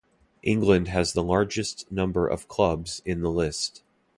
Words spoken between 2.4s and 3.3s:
clubs in the